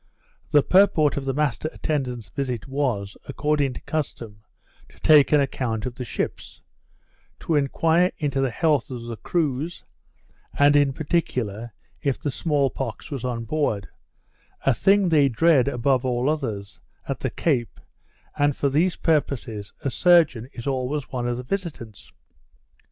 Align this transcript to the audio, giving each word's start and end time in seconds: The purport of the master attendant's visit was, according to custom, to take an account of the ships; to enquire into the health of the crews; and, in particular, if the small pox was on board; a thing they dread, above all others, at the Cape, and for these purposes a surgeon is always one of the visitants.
The 0.49 0.63
purport 0.63 1.15
of 1.15 1.25
the 1.25 1.33
master 1.35 1.69
attendant's 1.71 2.29
visit 2.29 2.67
was, 2.67 3.15
according 3.27 3.73
to 3.73 3.81
custom, 3.81 4.41
to 4.89 4.99
take 4.99 5.31
an 5.31 5.39
account 5.39 5.85
of 5.85 5.93
the 5.93 6.03
ships; 6.03 6.63
to 7.41 7.53
enquire 7.53 8.11
into 8.17 8.41
the 8.41 8.49
health 8.49 8.89
of 8.89 9.03
the 9.03 9.15
crews; 9.17 9.83
and, 10.57 10.75
in 10.75 10.91
particular, 10.91 11.71
if 12.01 12.19
the 12.19 12.31
small 12.31 12.71
pox 12.71 13.11
was 13.11 13.23
on 13.23 13.45
board; 13.45 13.89
a 14.65 14.73
thing 14.73 15.07
they 15.07 15.29
dread, 15.29 15.67
above 15.67 16.03
all 16.03 16.31
others, 16.31 16.79
at 17.07 17.19
the 17.19 17.29
Cape, 17.29 17.79
and 18.35 18.55
for 18.55 18.69
these 18.69 18.95
purposes 18.95 19.71
a 19.81 19.91
surgeon 19.91 20.49
is 20.51 20.65
always 20.65 21.11
one 21.11 21.27
of 21.27 21.37
the 21.37 21.43
visitants. 21.43 22.11